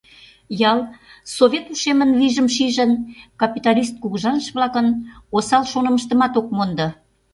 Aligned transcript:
Ял, 0.71 0.79
Совет 1.35 1.65
Ушемын 1.73 2.11
вийжым 2.19 2.47
шижын, 2.55 2.91
капиталист 3.41 3.95
кугыжаныш-влакын 4.01 4.87
осал 5.35 5.63
шонымыштымат 5.71 6.33
ок 6.39 6.47
мондо. 6.55 6.87